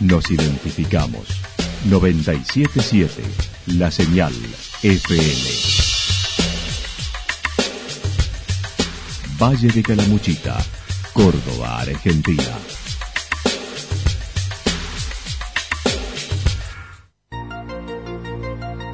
Nos 0.00 0.30
identificamos. 0.30 1.26
977 1.84 3.22
La 3.78 3.90
Señal 3.90 4.32
FM. 4.82 5.78
Valle 9.40 9.68
de 9.68 9.82
Calamuchita, 9.82 10.58
Córdoba, 11.12 11.80
Argentina. 11.80 12.42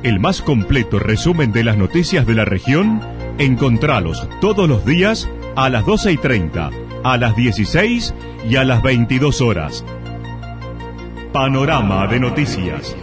El 0.02 0.20
más 0.20 0.42
completo 0.42 0.98
resumen 0.98 1.52
de 1.52 1.64
las 1.64 1.78
noticias 1.78 2.26
de 2.26 2.34
la 2.34 2.44
región, 2.44 3.00
encontralos 3.38 4.28
todos 4.40 4.68
los 4.68 4.84
días 4.84 5.28
a 5.56 5.68
las 5.68 5.84
12 5.86 6.12
y 6.12 6.16
30, 6.16 6.70
a 7.02 7.16
las 7.16 7.36
16 7.36 8.14
y 8.48 8.56
a 8.56 8.64
las 8.64 8.82
22 8.82 9.40
horas 9.40 9.84
Panorama 11.34 12.06
de 12.06 12.20
Noticias. 12.20 12.94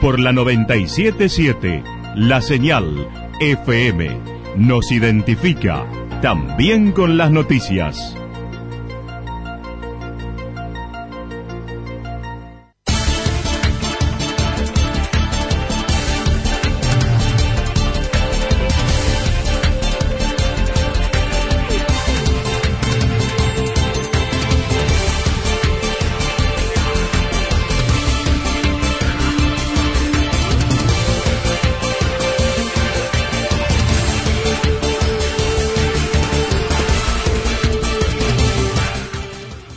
Por 0.00 0.20
la 0.20 0.30
977, 0.30 1.82
la 2.14 2.40
señal 2.40 3.08
FM 3.40 4.08
nos 4.56 4.92
identifica 4.92 5.84
también 6.20 6.92
con 6.92 7.16
las 7.16 7.32
noticias. 7.32 8.16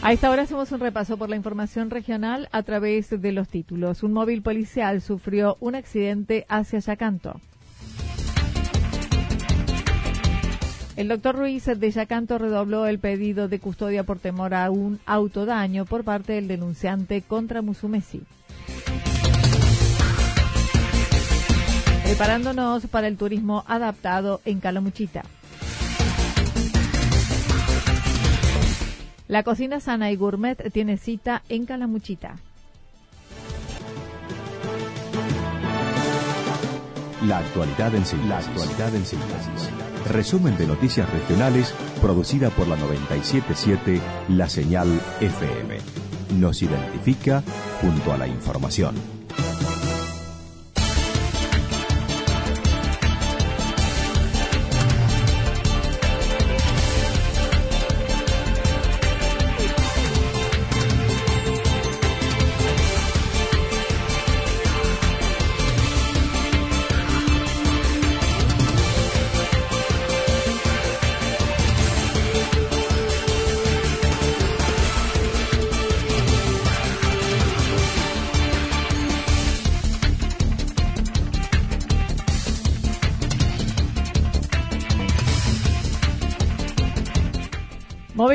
A 0.06 0.14
esta 0.14 0.30
hora 0.30 0.44
hacemos 0.44 0.72
un 0.72 0.82
repaso 0.82 1.18
por 1.18 1.32
la 1.32 1.36
información 1.36 1.90
regional 1.90 2.48
a 2.52 2.62
través 2.62 3.10
de 3.10 3.32
los 3.32 3.48
títulos. 3.48 4.04
Un 4.04 4.14
móvil 4.14 4.44
policial 4.44 5.02
sufrió 5.02 5.58
un 5.60 5.74
accidente 5.74 6.46
hacia 6.48 6.78
Yacanto. 6.78 7.42
El 10.96 11.08
doctor 11.08 11.36
Ruiz 11.36 11.66
de 11.66 11.90
Yacanto 11.90 12.38
redobló 12.38 12.86
el 12.86 13.00
pedido 13.00 13.48
de 13.48 13.58
custodia 13.58 14.04
por 14.04 14.20
temor 14.20 14.54
a 14.54 14.70
un 14.70 15.00
autodaño 15.08 15.86
por 15.86 16.04
parte 16.04 16.34
del 16.34 16.48
denunciante 16.48 17.24
contra 17.24 17.64
Musumesi. 17.64 18.22
Preparándonos 22.04 22.86
para 22.86 23.08
el 23.08 23.18
turismo 23.18 23.64
adaptado 23.66 24.40
en 24.46 24.60
Calamuchita. 24.60 25.24
La 29.28 29.42
cocina 29.42 29.80
sana 29.80 30.12
y 30.12 30.16
gourmet 30.16 30.72
tiene 30.72 30.98
cita 30.98 31.42
en 31.50 31.66
Calamuchita. 31.66 32.36
La 37.24 37.40
actualidad 37.40 37.96
en 37.96 38.06
síntesis. 38.06 39.72
Resumen 40.12 40.56
de 40.58 40.68
noticias 40.68 41.12
regionales 41.12 41.74
producida 42.00 42.52
por 42.52 42.68
la 42.68 42.76
977 42.76 44.00
La 44.30 44.48
Señal 44.48 45.02
FM. 45.20 45.80
Nos 46.38 46.62
identifica 46.62 47.42
junto 47.82 48.14
a 48.14 48.18
la 48.20 48.28
información. 48.28 48.94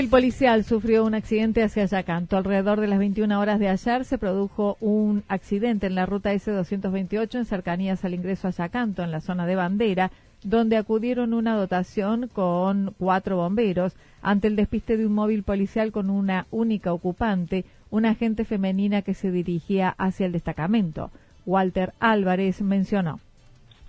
Móvil 0.00 0.10
policial 0.10 0.64
sufrió 0.64 1.04
un 1.04 1.12
accidente 1.12 1.62
hacia 1.62 1.84
Yacanto. 1.84 2.38
Alrededor 2.38 2.80
de 2.80 2.86
las 2.86 2.98
21 2.98 3.38
horas 3.38 3.58
de 3.58 3.68
ayer 3.68 4.06
se 4.06 4.16
produjo 4.16 4.78
un 4.80 5.24
accidente 5.28 5.88
en 5.88 5.94
la 5.94 6.06
ruta 6.06 6.32
S228 6.32 7.34
en 7.34 7.44
cercanías 7.44 8.02
al 8.02 8.14
ingreso 8.14 8.48
a 8.48 8.50
Yacanto, 8.50 9.02
en 9.02 9.10
la 9.10 9.20
zona 9.20 9.44
de 9.44 9.56
Bandera, 9.56 10.10
donde 10.42 10.78
acudieron 10.78 11.34
una 11.34 11.54
dotación 11.54 12.30
con 12.32 12.94
cuatro 12.96 13.36
bomberos 13.36 13.92
ante 14.22 14.48
el 14.48 14.56
despiste 14.56 14.96
de 14.96 15.04
un 15.04 15.12
móvil 15.12 15.42
policial 15.42 15.92
con 15.92 16.08
una 16.08 16.46
única 16.50 16.94
ocupante, 16.94 17.66
una 17.90 18.12
agente 18.12 18.46
femenina 18.46 19.02
que 19.02 19.12
se 19.12 19.30
dirigía 19.30 19.94
hacia 19.98 20.24
el 20.24 20.32
destacamento. 20.32 21.10
Walter 21.44 21.92
Álvarez 22.00 22.62
mencionó 22.62 23.20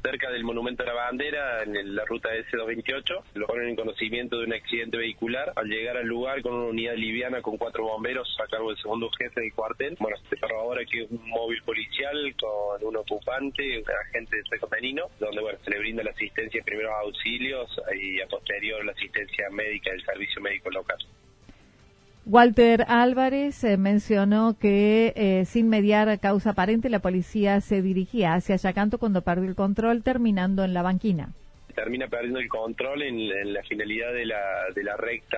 cerca 0.01 0.29
del 0.31 0.43
Monumento 0.43 0.83
a 0.83 0.87
la 0.87 0.93
Bandera, 0.93 1.63
en 1.63 1.95
la 1.95 2.05
ruta 2.05 2.29
S228. 2.29 3.23
Lo 3.35 3.47
ponen 3.47 3.69
en 3.69 3.75
conocimiento 3.75 4.37
de 4.39 4.45
un 4.45 4.53
accidente 4.53 4.97
vehicular. 4.97 5.53
Al 5.55 5.67
llegar 5.67 5.97
al 5.97 6.07
lugar 6.07 6.41
con 6.41 6.53
una 6.53 6.67
unidad 6.67 6.95
liviana 6.95 7.41
con 7.41 7.57
cuatro 7.57 7.83
bomberos 7.83 8.27
a 8.43 8.47
cargo 8.47 8.69
del 8.69 8.77
segundo 8.77 9.09
jefe 9.17 9.41
del 9.41 9.53
cuartel, 9.53 9.95
bueno, 9.99 10.17
se 10.29 10.37
ahora 10.53 10.83
que 10.85 11.03
es 11.03 11.11
un 11.11 11.29
móvil 11.29 11.61
policial 11.63 12.35
con 12.39 12.83
un 12.83 12.97
ocupante, 12.97 13.79
un 13.79 13.85
agente 14.07 14.37
de 14.37 14.43
sexo 14.43 14.67
femenino, 14.67 15.05
donde 15.19 15.41
bueno, 15.41 15.59
se 15.63 15.71
le 15.71 15.79
brinda 15.79 16.03
la 16.03 16.11
asistencia 16.11 16.59
de 16.59 16.65
primeros 16.65 16.93
auxilios 17.03 17.69
y 17.95 18.21
a 18.21 18.27
posterior 18.27 18.83
la 18.83 18.91
asistencia 18.91 19.49
médica 19.51 19.91
del 19.91 20.03
servicio 20.03 20.41
médico 20.41 20.69
local. 20.69 20.97
Walter 22.25 22.85
Álvarez 22.87 23.63
eh, 23.63 23.77
mencionó 23.77 24.55
que 24.57 25.11
eh, 25.15 25.45
sin 25.45 25.69
mediar 25.69 26.19
causa 26.19 26.51
aparente 26.51 26.89
la 26.89 26.99
policía 26.99 27.61
se 27.61 27.81
dirigía 27.81 28.35
hacia 28.35 28.57
Yacanto 28.57 28.99
cuando 28.99 29.23
perdió 29.23 29.49
el 29.49 29.55
control 29.55 30.03
terminando 30.03 30.63
en 30.63 30.75
la 30.75 30.83
banquina 30.83 31.33
termina 31.71 32.07
perdiendo 32.07 32.39
el 32.39 32.47
control 32.47 33.01
en, 33.03 33.53
la 33.53 33.63
finalidad 33.63 34.13
de 34.13 34.25
la, 34.25 34.65
de 34.73 34.83
la 34.83 34.97
recta, 34.97 35.37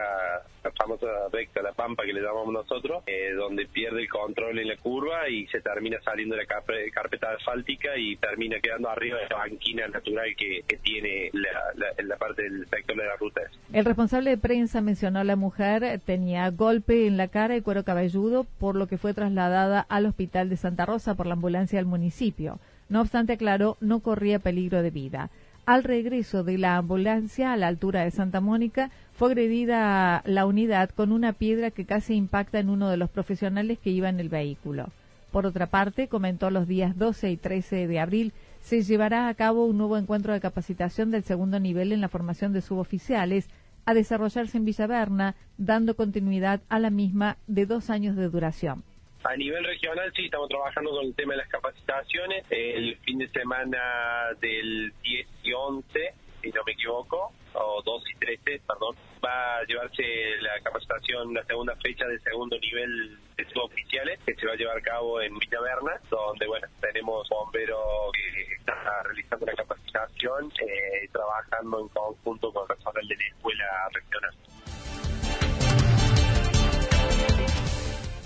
la 0.64 0.72
famosa 0.72 1.08
recta, 1.32 1.62
la 1.62 1.74
pampa 1.74 2.04
que 2.04 2.14
le 2.14 2.22
llamamos 2.22 2.54
nosotros, 2.54 3.04
eh, 3.08 3.32
donde 3.36 3.68
pierde 3.68 4.02
el 4.02 4.10
control 4.10 4.60
en 4.60 4.68
la 4.68 4.78
curva 4.78 5.30
y 5.30 5.48
se 5.48 5.62
termina 5.62 6.00
saliendo 6.02 6.36
de 6.36 6.44
la 6.44 6.48
carpeta 6.94 7.32
asfáltica 7.32 7.98
y 7.98 8.16
termina 8.18 8.60
quedando 8.60 8.90
arriba 8.90 9.20
de 9.20 9.30
la 9.30 9.38
banquina 9.38 9.88
natural 9.88 10.36
que, 10.38 10.64
tiene 10.84 11.30
la, 11.34 11.94
la, 12.04 12.18
parte 12.18 12.44
del 12.44 12.68
sector 12.68 12.98
de 12.98 13.06
la 13.06 13.16
ruta. 13.16 13.42
El 13.72 13.86
responsable 13.86 14.32
de 14.32 14.38
prensa 14.38 14.82
mencionó 14.82 15.20
a 15.20 15.24
la 15.24 15.36
mujer 15.36 16.00
tenía 16.06 16.50
golpe 16.50 17.08
en 17.08 17.18
la 17.18 17.28
cara 17.28 17.56
y 17.56 17.62
cuero 17.62 17.84
cabelludo, 17.84 18.46
por 18.60 18.76
lo 18.76 18.88
que 18.88 18.98
fue 18.98 19.14
trasladada 19.14 19.86
al 19.88 20.06
hospital 20.06 20.50
de 20.50 20.58
Santa 20.58 20.86
Rosa 20.86 21.16
por 21.16 21.28
la 21.28 21.34
ambulancia 21.34 21.80
del 21.80 21.86
municipio. 21.86 22.60
No 22.90 23.02
obstante, 23.02 23.34
aclaró, 23.34 23.78
no 23.80 24.02
corría 24.02 24.40
peligro 24.40 24.82
de 24.82 24.92
vida. 24.92 25.30
Al 25.66 25.86
regreso 25.86 26.44
de 26.44 26.58
la 26.58 26.76
ambulancia 26.76 27.54
a 27.54 27.58
la 27.58 27.68
altura 27.68 28.04
de 28.04 28.12
Santa 28.12 28.42
Mónica, 28.42 28.92
fue 29.14 29.30
agredida 29.30 30.22
la 30.26 30.46
unidad 30.46 30.90
con 30.90 31.14
una 31.14 31.32
piedra 31.32 31.72
que 31.72 31.86
casi 31.86 32.16
impacta 32.16 32.60
en 32.60 32.70
uno 32.70 32.90
de 32.90 32.98
los 32.98 33.10
profesionales 33.10 33.80
que 33.80 33.90
iba 33.90 34.10
en 34.10 34.20
el 34.20 34.28
vehículo. 34.28 34.90
Por 35.32 35.46
otra 35.46 35.68
parte, 35.68 36.10
comentó 36.10 36.50
los 36.50 36.68
días 36.68 36.98
12 36.98 37.32
y 37.32 37.38
13 37.38 37.88
de 37.88 38.00
abril 38.02 38.34
se 38.62 38.82
llevará 38.82 39.30
a 39.30 39.34
cabo 39.36 39.66
un 39.66 39.78
nuevo 39.78 39.98
encuentro 39.98 40.34
de 40.34 40.42
capacitación 40.42 41.12
del 41.12 41.24
segundo 41.24 41.62
nivel 41.62 41.94
en 41.94 42.02
la 42.02 42.10
formación 42.10 42.52
de 42.52 42.62
suboficiales 42.62 43.48
a 43.86 43.94
desarrollarse 43.94 44.58
en 44.58 44.66
Villaverna, 44.66 45.36
dando 45.58 45.96
continuidad 45.96 46.60
a 46.68 46.80
la 46.80 46.90
misma 46.90 47.38
de 47.48 47.66
dos 47.66 47.90
años 47.90 48.18
de 48.18 48.30
duración. 48.30 48.84
A 49.24 49.36
nivel 49.38 49.64
regional 49.64 50.12
sí 50.16 50.26
estamos 50.26 50.50
trabajando 50.50 50.92
con 50.92 51.06
el 51.06 51.16
tema 51.16 51.34
de 51.34 51.38
las 51.38 51.48
capacitaciones. 51.48 52.46
El 52.50 52.98
fin 52.98 53.20
de 53.20 53.30
semana 53.30 54.34
del 54.42 54.94
10 55.02 55.28
y 55.44 55.54
11 55.54 56.14
si 56.44 56.50
no 56.52 56.62
me 56.66 56.74
equivoco, 56.74 57.32
o 57.54 57.82
dos 57.84 58.04
y 58.12 58.16
tres 58.18 58.40
test, 58.44 58.66
perdón. 58.68 58.96
Va 59.24 59.58
a 59.58 59.64
llevarse 59.64 60.04
la 60.42 60.60
capacitación, 60.62 61.34
la 61.34 61.44
segunda 61.46 61.74
fecha 61.78 62.06
de 62.06 62.20
segundo 62.20 62.60
nivel 62.60 63.18
de 63.38 63.46
suboficiales, 63.50 64.20
que 64.26 64.36
se 64.36 64.46
va 64.46 64.52
a 64.52 64.56
llevar 64.56 64.78
a 64.78 64.82
cabo 64.82 65.22
en 65.22 65.34
Villa 65.40 65.62
Berna, 65.62 66.00
donde, 66.10 66.46
bueno, 66.46 66.68
tenemos 66.82 67.28
bomberos 67.30 68.12
que 68.14 68.56
están 68.56 68.76
realizando 69.06 69.46
la 69.46 69.54
capacitación, 69.54 70.52
eh, 70.68 71.08
trabajando 71.14 71.80
en 71.80 71.88
conjunto 71.88 72.52
con 72.52 72.68
personal 72.68 73.08
de 73.08 73.16
la 73.16 73.28
escuela 73.28 73.90
regional. 73.94 74.36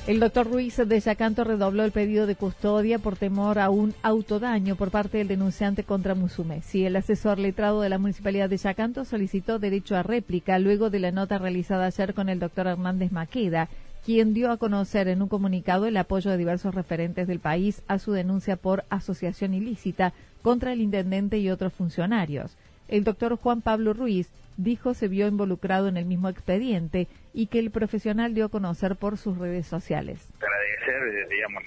El 0.08 0.22
doctor 0.22 0.50
Ruiz 0.50 0.78
de 0.78 1.02
Yacanto 1.02 1.44
redobló 1.44 1.84
el 1.84 1.92
pedido 1.92 2.28
de 2.28 2.38
custodia 2.38 2.98
por 2.98 3.18
temor 3.18 3.60
a 3.60 3.70
un 3.70 3.94
autodaño 4.04 4.78
por 4.78 4.90
parte 4.90 5.18
del 5.18 5.28
denunciante 5.28 5.84
contra 5.84 6.16
Musume. 6.16 6.62
Si 6.62 6.86
el 6.86 6.96
asesor 6.96 7.38
letrado 7.38 7.82
de 7.82 7.90
la 7.90 7.98
Municipalidad 7.98 8.50
de 8.50 8.56
Yacanto 8.56 9.04
solicitó 9.04 9.60
derecho 9.60 9.98
a 9.98 10.04
réplica 10.04 10.60
luego 10.60 10.90
de 10.90 11.00
la 11.00 11.12
nota 11.12 11.40
realizada 11.40 11.88
ayer 11.88 12.14
con 12.14 12.30
el 12.30 12.40
doctor 12.40 12.68
Hernández 12.68 13.12
Maqueda, 13.12 13.68
quien 14.06 14.34
dio 14.34 14.50
a 14.50 14.56
conocer 14.56 15.10
en 15.10 15.22
un 15.22 15.28
comunicado 15.28 15.88
el 15.88 15.98
apoyo 15.98 16.32
de 16.32 16.38
diversos 16.38 16.74
referentes 16.74 17.28
del 17.28 17.42
país 17.42 17.82
a 17.90 18.00
su 18.00 18.14
denuncia 18.14 18.56
por 18.56 18.86
asociación 18.90 19.54
ilícita 19.54 20.14
contra 20.42 20.72
el 20.72 20.80
intendente 20.80 21.38
y 21.40 21.50
otros 21.50 21.74
funcionarios. 21.74 22.56
El 22.88 23.04
doctor 23.04 23.36
Juan 23.36 23.60
Pablo 23.60 23.92
Ruiz 23.92 24.30
dijo 24.58 24.94
se 24.94 25.08
vio 25.08 25.28
involucrado 25.28 25.88
en 25.88 25.98
el 25.98 26.06
mismo 26.06 26.30
expediente 26.30 27.08
y 27.34 27.48
que 27.48 27.60
el 27.60 27.72
profesional 27.72 28.34
dio 28.34 28.46
a 28.46 28.50
conocer 28.50 28.96
por 28.96 29.18
sus 29.18 29.38
redes 29.38 29.68
sociales. 29.68 30.30
Agradecer, 30.36 31.16
eh, 31.16 31.28
digamos, 31.30 31.64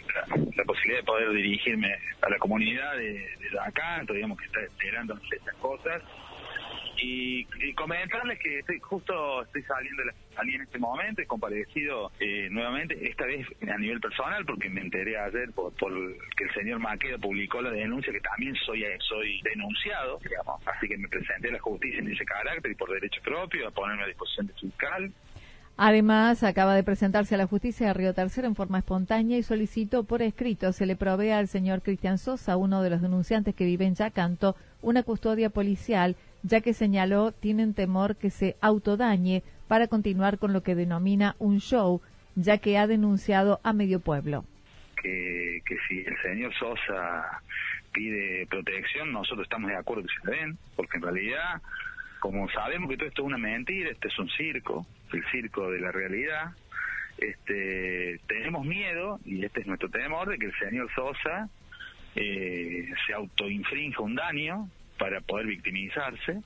la, 0.56 0.64
posibilidad 0.64 1.00
de 1.00 1.04
poder 1.04 1.30
dirigirme 1.30 1.88
a 2.22 2.30
la 2.30 2.38
comunidad 2.38 2.96
de, 2.96 3.12
de 3.12 3.60
acá, 3.64 4.02
digamos, 4.12 4.38
que 4.38 4.46
está 4.46 4.60
esperando 4.60 5.18
estas 5.32 5.54
cosas 5.56 6.02
y, 7.02 7.46
comentarles 7.74 8.38
que 8.38 8.58
estoy 8.58 8.78
justo 8.80 9.42
estoy 9.42 9.62
saliendo 9.62 10.02
de 10.02 10.06
la 10.06 10.14
salí 10.34 10.54
en 10.54 10.62
este 10.62 10.78
momento, 10.78 11.22
he 11.22 11.26
comparecido 11.26 12.12
eh, 12.20 12.48
nuevamente, 12.50 12.96
esta 13.08 13.26
vez 13.26 13.46
a 13.62 13.78
nivel 13.78 14.00
personal, 14.00 14.44
porque 14.44 14.68
me 14.68 14.80
enteré 14.80 15.18
ayer 15.18 15.50
por, 15.52 15.72
que 15.74 16.44
el 16.44 16.54
señor 16.54 16.78
Maqueda 16.78 17.18
publicó 17.18 17.60
la 17.60 17.70
denuncia 17.70 18.12
que 18.12 18.20
también 18.20 18.54
soy 18.66 18.84
soy 19.08 19.40
denunciado, 19.42 20.18
digamos, 20.22 20.66
así 20.66 20.88
que 20.88 20.96
me 20.96 21.08
presenté 21.08 21.48
a 21.48 21.52
la 21.52 21.58
justicia 21.58 21.98
en 21.98 22.10
ese 22.10 22.24
carácter 22.24 22.70
y 22.70 22.74
por 22.74 22.90
derecho 22.90 23.20
propio 23.22 23.68
a 23.68 23.70
ponerme 23.70 24.04
a 24.04 24.06
disposición 24.06 24.46
de 24.46 24.52
fiscal. 24.54 25.12
Además, 25.76 26.42
acaba 26.42 26.74
de 26.74 26.82
presentarse 26.82 27.34
a 27.34 27.38
la 27.38 27.46
justicia 27.46 27.86
de 27.86 27.94
Río 27.94 28.12
Tercero 28.12 28.46
en 28.46 28.54
forma 28.54 28.78
espontánea 28.78 29.38
y 29.38 29.42
solicitó 29.42 30.04
por 30.04 30.20
escrito 30.20 30.72
se 30.72 30.84
le 30.84 30.94
provea 30.94 31.38
al 31.38 31.48
señor 31.48 31.80
Cristian 31.80 32.18
Sosa, 32.18 32.58
uno 32.58 32.82
de 32.82 32.90
los 32.90 33.00
denunciantes 33.00 33.54
que 33.54 33.64
vive 33.64 33.86
en 33.86 33.94
Yacanto, 33.94 34.56
una 34.82 35.02
custodia 35.02 35.48
policial 35.48 36.16
ya 36.42 36.60
que 36.60 36.72
señaló 36.72 37.32
tienen 37.32 37.74
temor 37.74 38.16
que 38.16 38.30
se 38.30 38.56
autodañe 38.60 39.42
para 39.68 39.88
continuar 39.88 40.38
con 40.38 40.52
lo 40.52 40.62
que 40.62 40.74
denomina 40.74 41.36
un 41.38 41.60
show, 41.60 42.00
ya 42.34 42.58
que 42.58 42.78
ha 42.78 42.86
denunciado 42.86 43.60
a 43.62 43.72
medio 43.72 44.00
pueblo. 44.00 44.44
Que, 45.00 45.62
que 45.64 45.76
si 45.88 46.00
el 46.00 46.16
señor 46.22 46.52
Sosa 46.54 47.42
pide 47.92 48.46
protección, 48.46 49.12
nosotros 49.12 49.44
estamos 49.44 49.70
de 49.70 49.76
acuerdo 49.76 50.04
que 50.04 50.30
se 50.30 50.36
den, 50.36 50.58
porque 50.76 50.96
en 50.96 51.02
realidad, 51.02 51.62
como 52.18 52.48
sabemos 52.50 52.90
que 52.90 52.96
todo 52.96 53.08
esto 53.08 53.22
es 53.22 53.26
una 53.26 53.38
mentira, 53.38 53.90
este 53.90 54.08
es 54.08 54.18
un 54.18 54.28
circo, 54.30 54.86
el 55.12 55.24
circo 55.30 55.70
de 55.70 55.80
la 55.80 55.92
realidad, 55.92 56.52
este, 57.18 58.20
tenemos 58.26 58.64
miedo, 58.64 59.20
y 59.24 59.44
este 59.44 59.60
es 59.60 59.66
nuestro 59.66 59.88
temor, 59.88 60.28
de 60.28 60.38
que 60.38 60.46
el 60.46 60.58
señor 60.58 60.90
Sosa 60.94 61.48
eh, 62.16 62.88
se 63.06 63.12
autoinfrinja 63.12 64.02
un 64.02 64.14
daño 64.14 64.68
para 65.00 65.20
poder 65.22 65.46
victimizarse 65.46 66.40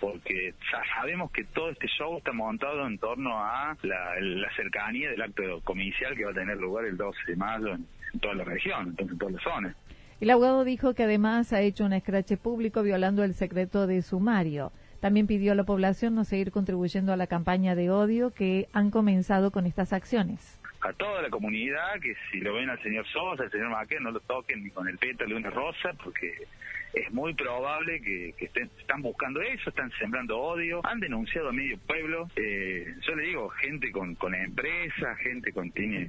porque 0.00 0.54
ya 0.70 0.82
sabemos 0.94 1.32
que 1.32 1.42
todo 1.44 1.70
este 1.70 1.88
show 1.88 2.18
está 2.18 2.32
montado 2.32 2.86
en 2.86 2.98
torno 2.98 3.36
a 3.36 3.76
la, 3.82 4.50
cercanía 4.54 5.10
del 5.10 5.22
acto 5.22 5.60
comicial 5.64 6.14
que 6.16 6.24
va 6.24 6.30
a 6.30 6.34
tener 6.34 6.56
lugar 6.58 6.84
el 6.84 6.96
12 6.96 7.18
de 7.26 7.36
mayo 7.36 7.74
en, 7.74 7.86
toda 8.20 8.34
la 8.34 8.44
región, 8.44 8.94
en 8.96 9.18
todas 9.18 9.34
las 9.34 9.42
zonas. 9.42 9.76
El 10.20 10.30
abogado 10.30 10.64
dijo 10.64 10.94
que 10.94 11.04
además 11.04 11.52
ha 11.52 11.62
hecho 11.62 11.84
un 11.84 11.92
escrache 11.92 12.36
público 12.36 12.82
violando 12.82 13.24
el 13.24 13.34
secreto 13.34 13.86
de 13.86 14.02
sumario. 14.02 14.72
También 15.00 15.26
pidió 15.26 15.52
a 15.52 15.54
la 15.54 15.64
población 15.64 16.14
no 16.14 16.24
seguir 16.24 16.50
contribuyendo 16.50 17.12
a 17.12 17.16
la 17.16 17.26
campaña 17.26 17.74
de 17.74 17.90
odio 17.90 18.30
que 18.30 18.68
han 18.72 18.90
comenzado 18.90 19.50
con 19.50 19.66
estas 19.66 19.92
acciones. 19.92 20.60
A 20.80 20.92
toda 20.92 21.22
la 21.22 21.30
comunidad 21.30 22.00
que 22.00 22.14
si 22.30 22.40
lo 22.40 22.54
ven 22.54 22.70
al 22.70 22.80
señor 22.82 23.06
Sosa, 23.08 23.42
al 23.42 23.50
señor 23.50 23.70
Maquet, 23.70 24.00
no 24.00 24.12
lo 24.12 24.20
toquen 24.20 24.62
ni 24.62 24.70
con 24.70 24.88
el 24.88 24.96
pétalo 24.98 25.30
de 25.30 25.40
una 25.40 25.50
rosa 25.50 25.92
porque 26.02 26.46
es 26.94 27.12
muy 27.12 27.34
probable 27.34 28.00
que, 28.00 28.34
estén, 28.38 28.70
están 28.78 29.02
buscando 29.02 29.40
eso, 29.40 29.70
están 29.70 29.90
sembrando 29.98 30.38
odio, 30.38 30.80
han 30.84 31.00
denunciado 31.00 31.48
a 31.48 31.52
medio 31.52 31.78
pueblo. 31.78 32.28
Eh, 32.36 32.94
yo 33.06 33.14
le 33.14 33.24
digo, 33.24 33.48
gente 33.50 33.90
con, 33.90 34.14
con 34.14 34.34
empresa, 34.34 35.14
gente 35.16 35.52
con 35.52 35.70
tiene 35.72 36.08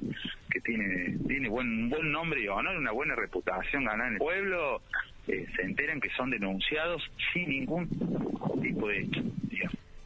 que 0.50 0.60
tiene 0.60 1.16
tiene 1.26 1.48
buen 1.48 1.90
buen 1.90 2.10
nombre 2.10 2.40
y 2.40 2.48
honor, 2.48 2.76
una 2.76 2.92
buena 2.92 3.14
reputación 3.14 3.84
ganada 3.84 4.08
en 4.08 4.14
el 4.14 4.18
pueblo, 4.18 4.82
eh, 5.28 5.46
se 5.56 5.62
enteran 5.62 6.00
que 6.00 6.10
son 6.10 6.30
denunciados 6.30 7.02
sin 7.32 7.48
ningún 7.50 7.88
tipo 8.62 8.88
de 8.88 9.00
hecho. 9.00 9.20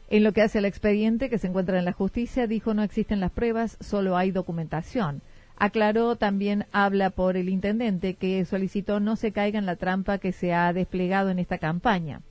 En 0.09 0.23
lo 0.23 0.33
que 0.33 0.43
hace 0.43 0.59
al 0.59 0.65
expediente 0.65 1.29
que 1.29 1.39
se 1.39 1.47
encuentra 1.47 1.79
en 1.79 1.85
la 1.85 1.91
justicia, 1.91 2.45
dijo 2.45 2.73
no 2.73 2.83
existen 2.83 3.19
las 3.19 3.31
pruebas, 3.31 3.77
solo 3.81 4.17
hay 4.17 4.31
documentación. 4.31 5.21
Aclaró 5.57 6.15
también, 6.15 6.65
habla 6.71 7.09
por 7.09 7.37
el 7.37 7.49
intendente, 7.49 8.13
que 8.13 8.43
solicitó 8.45 8.99
no 8.99 9.15
se 9.15 9.31
caiga 9.31 9.57
en 9.57 9.65
la 9.65 9.77
trampa 9.77 10.17
que 10.17 10.31
se 10.31 10.53
ha 10.53 10.71
desplegado 10.73 11.29
en 11.29 11.39
esta 11.39 11.57
campaña. 11.57 12.21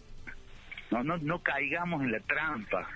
No, 0.91 1.03
no, 1.03 1.17
no 1.17 1.41
caigamos 1.41 2.03
en 2.03 2.13
la 2.13 2.21
trampa, 2.21 2.87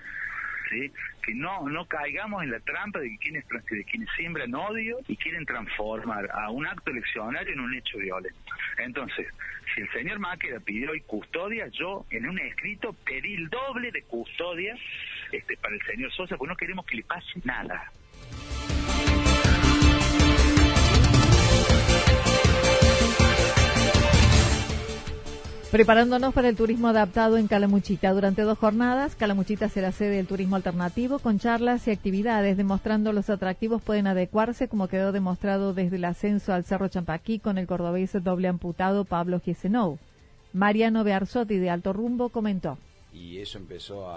¿sí? 0.69 0.91
que 1.23 1.33
no 1.33 1.67
no 1.67 1.85
caigamos 1.85 2.43
en 2.43 2.51
la 2.51 2.59
trampa 2.59 2.99
de 2.99 3.17
quienes, 3.17 3.45
de 3.47 3.83
quienes 3.85 4.09
siembran 4.15 4.53
odio 4.55 4.99
y 5.07 5.15
quieren 5.17 5.45
transformar 5.45 6.29
a 6.31 6.49
un 6.49 6.65
acto 6.65 6.91
eleccionario 6.91 7.53
en 7.53 7.59
un 7.59 7.73
hecho 7.73 7.97
violento. 7.97 8.39
Entonces, 8.77 9.27
si 9.73 9.81
el 9.81 9.91
señor 9.91 10.19
Maqueda 10.19 10.59
pidió 10.59 10.91
hoy 10.91 11.01
custodia, 11.01 11.67
yo 11.67 12.05
en 12.11 12.27
un 12.27 12.39
escrito 12.39 12.93
pedí 13.05 13.35
el 13.35 13.49
doble 13.49 13.91
de 13.91 14.03
custodia 14.03 14.75
este, 15.31 15.57
para 15.57 15.75
el 15.75 15.81
señor 15.85 16.11
Sosa, 16.13 16.37
porque 16.37 16.49
no 16.49 16.57
queremos 16.57 16.85
que 16.85 16.97
le 16.97 17.03
pase 17.03 17.39
nada. 17.43 17.91
Preparándonos 25.71 26.33
para 26.33 26.49
el 26.49 26.55
turismo 26.55 26.87
adaptado 26.87 27.37
en 27.37 27.47
Calamuchita. 27.47 28.11
Durante 28.11 28.41
dos 28.41 28.57
jornadas, 28.57 29.15
Calamuchita 29.15 29.69
será 29.69 29.91
sede 29.91 30.15
del 30.15 30.25
turismo 30.25 30.55
alternativo 30.55 31.19
con 31.19 31.37
charlas 31.37 31.87
y 31.87 31.91
actividades 31.91 32.57
demostrando 32.57 33.13
los 33.13 33.29
atractivos 33.29 33.79
pueden 33.83 34.07
adecuarse, 34.07 34.67
como 34.67 34.87
quedó 34.87 35.11
demostrado 35.11 35.75
desde 35.75 35.97
el 35.97 36.05
ascenso 36.05 36.53
al 36.53 36.63
Cerro 36.63 36.87
Champaquí 36.87 37.37
con 37.37 37.59
el 37.59 37.67
cordobés 37.67 38.13
doble 38.23 38.47
amputado 38.47 39.05
Pablo 39.05 39.39
Giesenou. 39.39 39.99
Mariano 40.53 41.03
Bearzotti 41.03 41.59
de 41.59 41.69
Alto 41.69 41.93
Rumbo 41.93 42.29
comentó. 42.29 42.79
Y 43.13 43.37
eso 43.37 43.59
empezó 43.59 44.11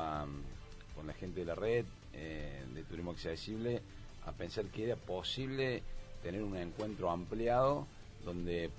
con 0.96 1.06
la 1.06 1.12
gente 1.12 1.40
de 1.40 1.46
la 1.46 1.54
red 1.54 1.84
eh, 2.14 2.62
de 2.74 2.82
turismo 2.84 3.10
accesible 3.10 3.82
a 4.24 4.32
pensar 4.32 4.64
que 4.66 4.84
era 4.84 4.96
posible 4.96 5.82
tener 6.22 6.42
un 6.42 6.56
encuentro 6.56 7.10
ampliado 7.10 7.86
donde 8.24 8.70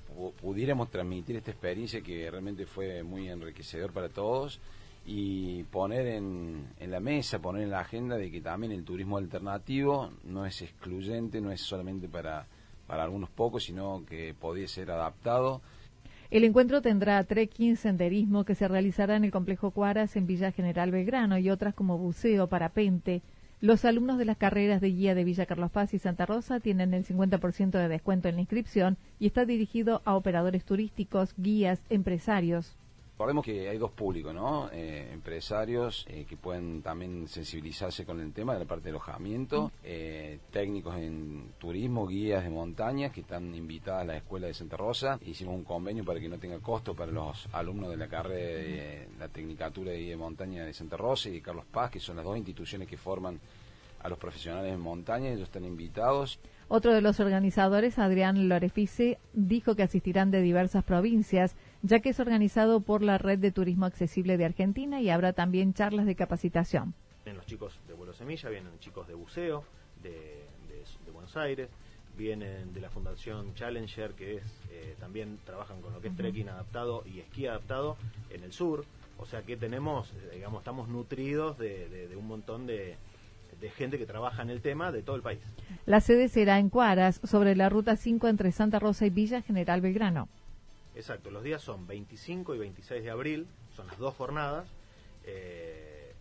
pudiéramos 0.42 0.90
transmitir 0.90 1.36
esta 1.36 1.52
experiencia 1.52 2.02
que 2.02 2.30
realmente 2.30 2.66
fue 2.66 3.04
muy 3.04 3.30
enriquecedor 3.30 3.92
para 3.92 4.10
todos 4.10 4.60
y 5.06 5.64
poner 5.66 6.08
en, 6.08 6.68
en, 6.80 6.92
la 6.92 7.00
mesa, 7.00 7.40
poner 7.40 7.64
en 7.64 7.72
la 7.72 7.82
agenda 7.82 8.16
de 8.16 8.32
que 8.32 8.42
también 8.42 8.72
el 8.72 8.86
turismo 8.86 9.18
alternativo 9.18 10.12
no 10.24 10.46
es 10.46 10.62
excluyente, 10.62 11.42
no 11.42 11.52
es 11.52 11.62
solamente 11.62 12.08
para, 12.08 12.48
para 12.88 13.04
algunos 13.04 13.30
pocos, 13.30 13.66
sino 13.66 14.06
que 14.06 14.34
podía 14.34 14.68
ser 14.68 14.92
adaptado. 14.92 15.62
El 16.32 16.46
encuentro 16.46 16.82
tendrá 16.82 17.24
trekking, 17.24 17.76
senderismo 17.76 18.44
que 18.44 18.56
se 18.56 18.68
realizará 18.68 19.16
en 19.16 19.24
el 19.24 19.32
complejo 19.32 19.72
Cuaras 19.72 20.16
en 20.16 20.26
Villa 20.26 20.52
General 20.52 20.90
Belgrano 20.90 21.38
y 21.38 21.50
otras 21.50 21.76
como 21.76 21.98
buceo, 21.98 22.48
parapente, 22.48 23.22
los 23.64 23.86
alumnos 23.86 24.18
de 24.18 24.26
las 24.26 24.36
carreras 24.36 24.82
de 24.82 24.90
guía 24.90 25.16
de 25.16 25.24
Villa 25.24 25.46
Carlos 25.46 25.72
Paz 25.72 25.94
y 25.94 25.98
Santa 25.98 26.26
Rosa 26.26 26.60
tienen 26.60 26.94
el 26.94 27.06
50% 27.06 27.72
de 27.72 27.88
descuento 27.88 28.28
en 28.28 28.36
la 28.36 28.42
inscripción 28.42 28.98
y 29.20 29.28
está 29.28 29.46
dirigido 29.46 30.02
a 30.04 30.16
operadores 30.16 30.66
turísticos, 30.66 31.34
guías, 31.38 31.80
empresarios. 31.90 32.76
Recordemos 33.24 33.46
que 33.46 33.70
hay 33.70 33.78
dos 33.78 33.92
públicos, 33.92 34.34
¿no? 34.34 34.70
Eh, 34.74 35.10
empresarios 35.14 36.06
eh, 36.10 36.26
que 36.28 36.36
pueden 36.36 36.82
también 36.82 37.30
sensibilizarse 37.30 38.06
con 38.06 38.20
el 38.20 38.34
tema 38.34 38.52
de 38.52 38.60
la 38.60 38.66
parte 38.66 38.84
de 38.84 38.90
alojamiento, 38.90 39.72
eh, 39.82 40.40
técnicos 40.52 40.98
en 40.98 41.54
turismo, 41.58 42.06
guías 42.06 42.44
de 42.44 42.50
montaña 42.50 43.14
que 43.14 43.22
están 43.22 43.56
invitadas 43.56 44.02
a 44.02 44.06
la 44.08 44.18
Escuela 44.18 44.48
de 44.48 44.54
Santa 44.54 44.76
Rosa. 44.76 45.20
Hicimos 45.26 45.56
un 45.56 45.64
convenio 45.64 46.04
para 46.04 46.20
que 46.20 46.28
no 46.28 46.38
tenga 46.38 46.60
costo 46.60 46.96
para 46.96 47.14
los 47.14 47.48
alumnos 47.54 47.92
de 47.92 47.96
la 47.96 48.10
carrera 48.10 48.58
de 48.60 49.08
la 49.18 49.30
Tecnicatura 49.30 49.94
de 49.94 50.18
Montaña 50.18 50.66
de 50.66 50.74
Santa 50.74 50.98
Rosa 50.98 51.30
y 51.30 51.36
de 51.36 51.42
Carlos 51.42 51.64
Paz, 51.72 51.92
que 51.92 52.02
son 52.02 52.18
las 52.18 52.26
dos 52.26 52.36
instituciones 52.36 52.90
que 52.90 52.98
forman 52.98 53.40
a 54.04 54.10
los 54.10 54.20
profesionales 54.20 54.74
en 54.74 54.82
montaña, 54.82 55.30
ellos 55.30 55.44
están 55.44 55.64
invitados. 55.64 56.40
Otro 56.68 56.94
de 56.94 57.02
los 57.02 57.20
organizadores, 57.20 57.98
Adrián 57.98 58.50
Lorefice, 58.50 59.18
dijo 59.34 59.76
que 59.76 59.84
asistirán 59.84 60.30
de 60.30 60.42
diversas 60.42 60.84
provincias, 60.84 61.56
ya 61.82 62.00
que 62.00 62.10
es 62.10 62.20
organizado 62.20 62.82
por 62.82 63.02
la 63.02 63.18
Red 63.18 63.40
de 63.40 63.52
Turismo 63.52 63.86
Accesible 63.86 64.38
de 64.38 64.46
Argentina 64.46 65.02
y 65.02 65.10
habrá 65.10 65.34
también 65.34 65.74
charlas 65.74 66.06
de 66.06 66.16
capacitación. 66.16 66.94
Vienen 67.24 67.38
los 67.38 67.46
chicos 67.46 67.80
de 67.88 67.94
vuelo 67.94 68.14
semilla, 68.14 68.50
vienen 68.50 68.78
chicos 68.80 69.08
de 69.08 69.14
buceo 69.14 69.64
de, 70.02 70.44
Buenos 71.14 71.38
Aires, 71.38 71.70
vienen 72.18 72.74
de 72.74 72.82
la 72.82 72.90
Fundación 72.90 73.54
Challenger, 73.54 74.14
que 74.14 74.38
es 74.38 74.44
eh, 74.72 74.96
también 75.00 75.40
trabajan 75.46 75.80
con 75.82 75.94
lo 75.94 76.02
que 76.02 76.10
es 76.10 76.16
trekking 76.16 76.50
adaptado 76.50 77.04
y 77.06 77.20
esquí 77.20 77.48
adaptado 77.48 77.96
en 78.30 78.44
el 78.44 78.52
sur. 78.52 78.84
O 79.18 79.26
sea 79.26 79.44
que 79.44 79.56
tenemos, 79.56 80.12
eh, 80.12 80.32
digamos, 80.34 80.60
estamos 80.60 80.90
nutridos 80.90 81.58
de, 81.58 82.14
un 82.18 82.28
montón 82.28 82.68
de, 82.68 82.98
de 83.64 83.70
gente 83.70 83.98
que 83.98 84.06
trabaja 84.06 84.42
en 84.42 84.50
el 84.50 84.62
tema 84.62 84.92
de 84.92 85.04
todo 85.04 85.16
el 85.16 85.22
país. 85.22 85.40
La 85.86 86.02
sede 86.02 86.28
será 86.28 86.60
en 86.60 86.70
Cuaras, 86.70 87.22
sobre 87.24 87.56
la 87.56 87.70
ruta 87.70 87.96
5 87.96 88.28
entre 88.28 88.52
Santa 88.52 88.78
Rosa 88.78 89.06
y 89.06 89.10
Villa 89.10 89.42
General 89.42 89.80
Belgrano. 89.80 90.28
Exacto, 90.96 91.32
los 91.32 91.44
días 91.44 91.62
son 91.62 91.88
25 91.88 92.56
y 92.56 92.58
26 92.58 93.04
de 93.06 93.10
abril, 93.10 93.48
son 93.74 93.88
las 93.88 93.98
dos 93.98 94.16
jornadas. 94.16 94.68
Eh, 95.24 96.14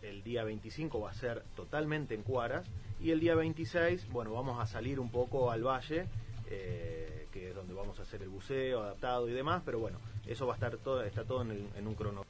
el 0.00 0.22
día 0.22 0.44
25 0.44 0.98
va 0.98 1.10
a 1.10 1.14
ser 1.14 1.42
totalmente 1.54 2.14
en 2.14 2.22
Cuaras 2.22 2.64
y 3.02 3.10
el 3.10 3.20
día 3.20 3.34
26, 3.34 4.08
bueno, 4.08 4.32
vamos 4.32 4.58
a 4.58 4.64
salir 4.64 4.98
un 4.98 5.10
poco 5.10 5.50
al 5.50 5.62
valle, 5.62 6.06
eh, 6.48 7.26
que 7.32 7.50
es 7.50 7.54
donde 7.54 7.74
vamos 7.74 7.98
a 8.00 8.02
hacer 8.04 8.22
el 8.22 8.30
buceo 8.30 8.80
adaptado 8.80 9.28
y 9.28 9.32
demás, 9.32 9.60
pero 9.62 9.78
bueno, 9.78 9.98
eso 10.26 10.46
va 10.46 10.54
a 10.54 10.56
estar 10.56 10.78
todo, 10.78 11.02
está 11.02 11.24
todo 11.24 11.42
en, 11.42 11.86
un 11.86 11.94
crono. 11.94 12.24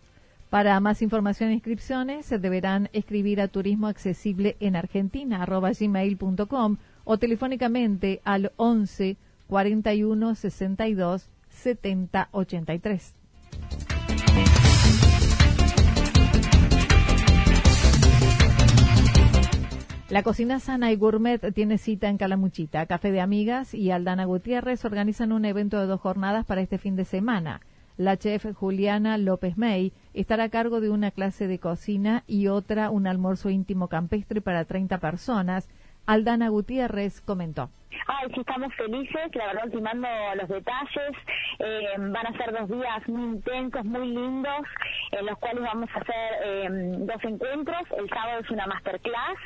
Para 0.53 0.79
más 0.81 1.01
información 1.01 1.49
e 1.49 1.55
inscripciones 1.55 2.27
se 2.27 2.39
deberán 2.39 2.91
escribir 2.93 3.41
a 3.41 3.49
turismo 3.49 3.91
en 4.61 4.77
Argentina 4.77 5.47
o 7.05 7.19
telefónicamente 7.19 8.21
al 8.23 8.53
11 8.57 9.17
41 9.47 10.35
62 10.35 11.31
70 11.49 12.29
83. 12.33 13.15
La 20.11 20.23
cocina 20.23 20.61
sana 20.61 20.93
y 20.93 20.97
gourmet 20.97 21.41
tiene 21.55 21.79
cita 21.79 22.11
en 22.11 22.19
Calamuchita. 22.19 22.85
Café 22.85 23.11
de 23.11 23.23
Amigas 23.23 23.73
y 23.73 23.91
Aldana 23.91 24.27
Gutiérrez 24.27 24.85
organizan 24.85 25.33
un 25.33 25.47
evento 25.47 25.81
de 25.81 25.87
dos 25.87 26.03
jornadas 26.03 26.45
para 26.45 26.61
este 26.61 26.77
fin 26.77 26.95
de 26.95 27.07
semana. 27.07 27.63
La 28.03 28.17
chef 28.17 28.45
Juliana 28.53 29.17
López 29.17 29.57
May 29.57 29.93
estará 30.13 30.43
a 30.43 30.49
cargo 30.49 30.81
de 30.81 30.91
una 30.91 31.13
clase 31.13 31.47
de 31.47 31.61
cocina 31.61 32.25
y 32.27 32.49
otra 32.49 32.91
un 32.91 33.07
almuerzo 33.07 33.49
íntimo 33.49 33.87
campestre 33.87 34.41
para 34.41 34.65
30 34.65 34.99
personas. 34.99 35.71
Aldana 36.05 36.49
Gutiérrez 36.49 37.21
comentó. 37.21 37.71
Ay, 38.09 38.29
sí, 38.35 38.41
estamos 38.41 38.75
felices, 38.75 39.31
la 39.35 39.47
verdad, 39.47 39.67
ultimando 39.67 40.09
los 40.35 40.49
detalles. 40.49 41.13
Eh, 41.61 41.95
van 41.97 42.27
a 42.27 42.37
ser 42.37 42.51
dos 42.51 42.69
días 42.71 43.07
muy 43.07 43.37
intensos, 43.37 43.85
muy 43.85 44.09
lindos, 44.09 44.67
en 45.13 45.25
los 45.25 45.39
cuales 45.39 45.63
vamos 45.63 45.89
a 45.95 46.01
hacer 46.01 46.33
eh, 46.45 46.69
dos 47.07 47.23
encuentros. 47.23 47.83
El 47.97 48.09
sábado 48.09 48.41
es 48.41 48.51
una 48.51 48.67
masterclass 48.67 49.39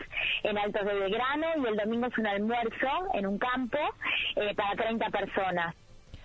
en 0.45 0.57
Altos 0.57 0.83
de 0.83 0.95
Belgrano 0.95 1.47
y 1.63 1.67
el 1.67 1.77
domingo 1.77 2.07
es 2.07 2.17
un 2.17 2.27
almuerzo 2.27 2.89
en 3.13 3.27
un 3.27 3.37
campo 3.37 3.79
eh, 4.37 4.55
para 4.55 4.75
30 4.77 5.11
personas. 5.11 5.75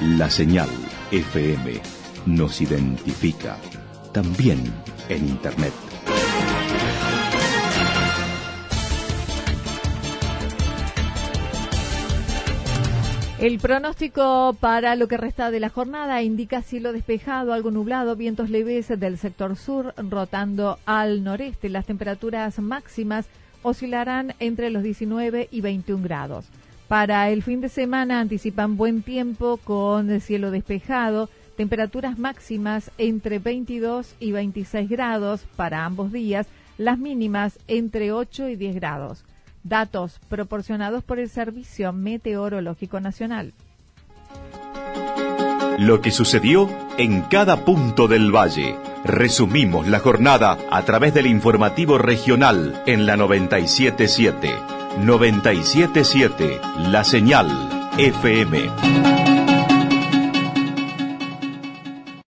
la 0.00 0.30
señal 0.30 0.68
FM 1.10 1.80
nos 2.26 2.60
identifica 2.60 3.56
también 4.12 4.62
en 5.08 5.28
Internet. 5.28 5.72
El 13.40 13.58
pronóstico 13.58 14.56
para 14.58 14.96
lo 14.96 15.08
que 15.08 15.16
resta 15.16 15.50
de 15.50 15.60
la 15.60 15.68
jornada 15.68 16.22
indica 16.22 16.62
cielo 16.62 16.92
despejado, 16.92 17.52
algo 17.52 17.70
nublado, 17.70 18.16
vientos 18.16 18.50
leves 18.50 18.88
del 18.88 19.18
sector 19.18 19.56
sur 19.56 19.94
rotando 19.96 20.78
al 20.86 21.22
noreste. 21.22 21.68
Las 21.68 21.86
temperaturas 21.86 22.58
máximas 22.58 23.26
oscilarán 23.62 24.34
entre 24.38 24.70
los 24.70 24.82
19 24.82 25.48
y 25.50 25.60
21 25.60 26.02
grados. 26.02 26.46
Para 26.88 27.28
el 27.28 27.42
fin 27.42 27.60
de 27.60 27.68
semana 27.68 28.18
anticipan 28.18 28.78
buen 28.78 29.02
tiempo 29.02 29.58
con 29.58 30.20
cielo 30.20 30.50
despejado, 30.50 31.28
temperaturas 31.54 32.18
máximas 32.18 32.90
entre 32.96 33.38
22 33.38 34.14
y 34.18 34.32
26 34.32 34.88
grados 34.88 35.42
para 35.54 35.84
ambos 35.84 36.12
días, 36.12 36.46
las 36.78 36.98
mínimas 36.98 37.58
entre 37.68 38.10
8 38.12 38.48
y 38.48 38.56
10 38.56 38.76
grados. 38.76 39.24
Datos 39.64 40.18
proporcionados 40.30 41.04
por 41.04 41.18
el 41.18 41.28
Servicio 41.28 41.92
Meteorológico 41.92 43.00
Nacional. 43.00 43.52
Lo 45.78 46.00
que 46.00 46.10
sucedió 46.10 46.70
en 46.96 47.20
cada 47.22 47.66
punto 47.66 48.08
del 48.08 48.34
valle. 48.34 48.76
Resumimos 49.04 49.86
la 49.88 50.00
jornada 50.00 50.58
a 50.70 50.82
través 50.84 51.12
del 51.12 51.26
informativo 51.26 51.98
regional 51.98 52.82
en 52.86 53.04
la 53.04 53.16
977. 53.16 54.77
977 55.04 56.60
La 56.90 57.04
Señal 57.04 57.48
FM. 57.98 59.17